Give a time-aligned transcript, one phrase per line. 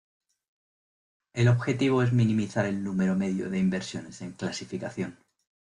[1.35, 5.19] El objetivo es minimizar el número medio de inversiones en clasificación.